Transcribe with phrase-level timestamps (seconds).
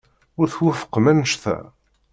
[0.39, 1.57] Ur twufqem anect-a?